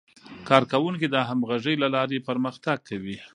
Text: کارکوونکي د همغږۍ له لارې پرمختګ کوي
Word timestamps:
کارکوونکي 0.49 1.07
د 1.09 1.15
همغږۍ 1.27 1.75
له 1.83 1.87
لارې 1.95 2.25
پرمختګ 2.29 2.77
کوي 2.89 3.17